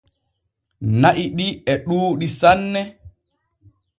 Na’i 1.01 1.23
ɗi 1.37 1.47
e 1.71 1.73
ɗuuɗɗi 1.85 2.27
sanne. 2.39 2.81